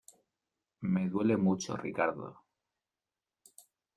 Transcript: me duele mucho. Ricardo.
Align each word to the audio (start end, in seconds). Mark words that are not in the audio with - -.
me 0.91 1.01
duele 1.11 1.35
mucho. 1.43 1.77
Ricardo. 1.83 2.27